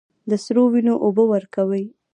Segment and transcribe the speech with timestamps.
[0.29, 1.85] د سرو، وینو اوبه ورکوي